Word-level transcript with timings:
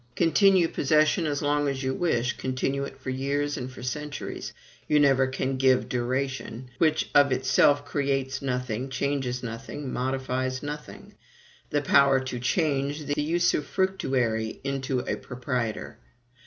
Continue 0.15 0.67
possession 0.67 1.27
as 1.27 1.43
long 1.43 1.67
as 1.67 1.83
you 1.83 1.93
wish, 1.93 2.33
continue 2.35 2.85
it 2.85 2.99
for 2.99 3.11
years 3.11 3.55
and 3.55 3.71
for 3.71 3.83
centuries, 3.83 4.51
you 4.87 4.99
never 4.99 5.27
can 5.27 5.57
give 5.57 5.87
duration 5.87 6.71
which 6.79 7.11
of 7.13 7.31
itself 7.31 7.85
creates 7.85 8.41
nothing, 8.41 8.89
changes 8.89 9.43
nothing, 9.43 9.93
modifies 9.93 10.63
nothing 10.63 11.13
the 11.69 11.81
power 11.83 12.19
to 12.19 12.39
change 12.39 13.05
the 13.05 13.13
usufructuary 13.21 14.59
into 14.63 15.01
a 15.01 15.15
proprietor. 15.17 15.99